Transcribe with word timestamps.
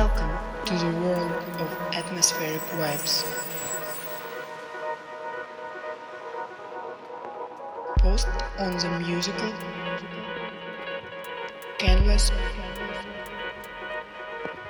Welcome 0.00 0.32
to 0.64 0.74
the 0.78 0.90
world 1.02 1.30
of 1.60 1.68
atmospheric 1.92 2.62
vibes. 2.80 3.22
Post 7.98 8.28
on 8.58 8.78
the 8.78 9.00
musical 9.00 9.52
canvas 11.76 12.30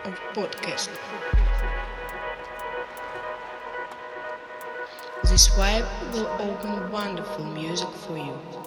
of 0.02 0.18
podcast. 0.34 0.90
This 5.22 5.48
vibe 5.50 5.86
will 6.12 6.26
open 6.40 6.90
wonderful 6.90 7.44
music 7.44 7.88
for 7.90 8.18
you. 8.18 8.59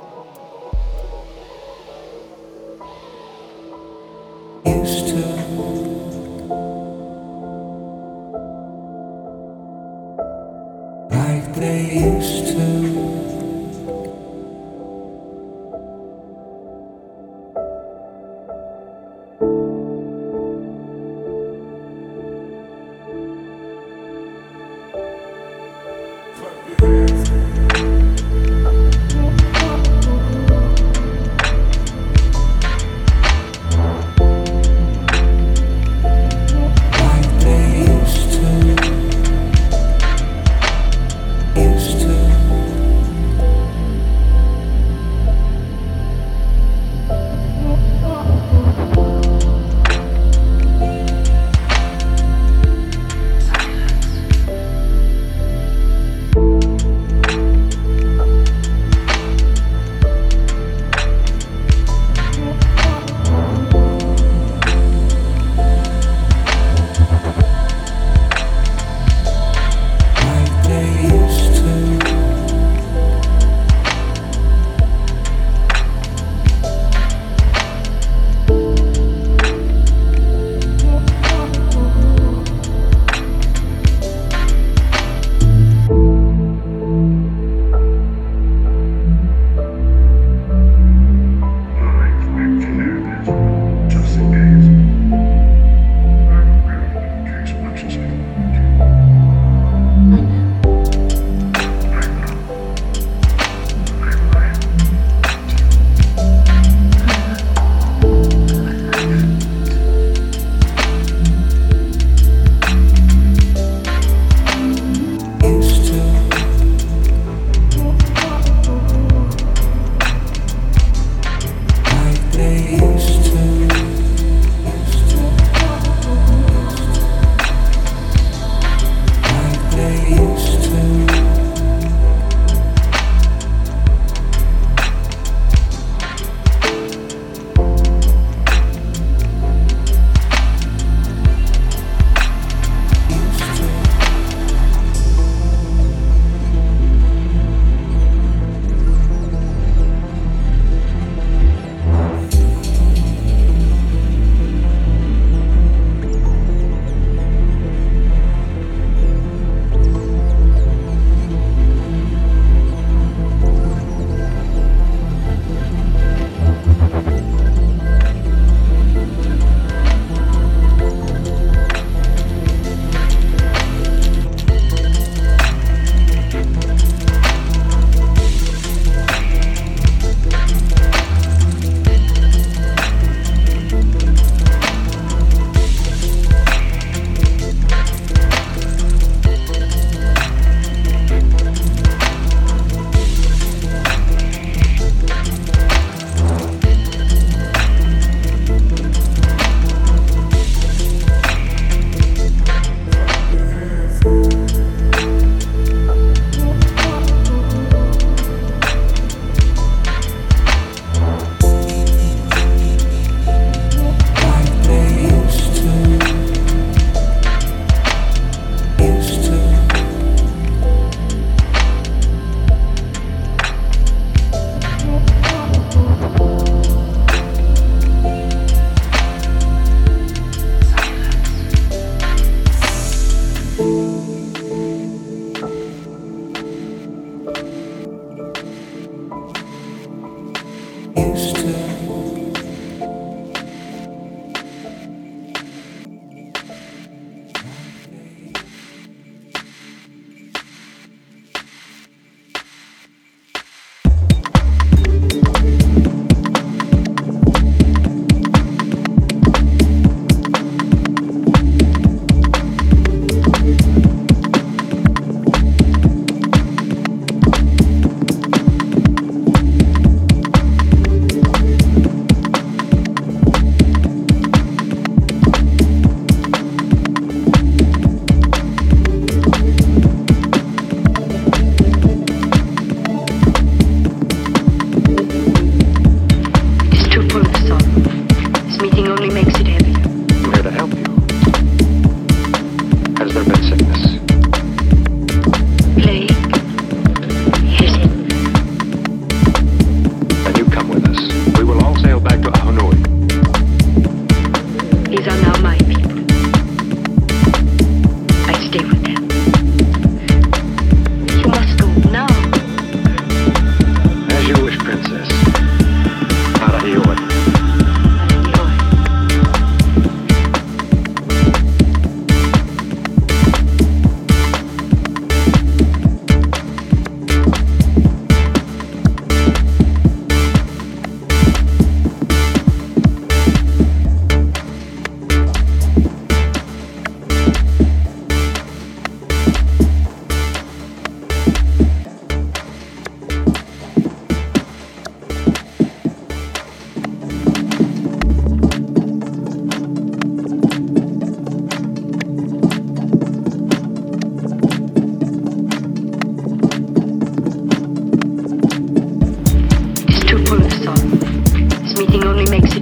only 362.07 362.25
makes 362.29 362.52